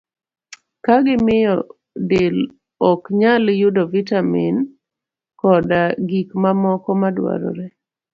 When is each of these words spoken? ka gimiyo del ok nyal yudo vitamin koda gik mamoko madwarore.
ka 0.83 0.95
gimiyo 1.05 1.55
del 2.09 2.37
ok 2.91 3.01
nyal 3.19 3.43
yudo 3.61 3.81
vitamin 3.95 4.55
koda 5.39 5.81
gik 6.07 6.29
mamoko 6.41 6.89
madwarore. 7.01 7.67